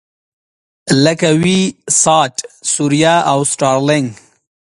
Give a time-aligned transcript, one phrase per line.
[1.03, 2.35] لکه وي-ساټ،
[2.71, 4.09] ثریا او سټارلېنک.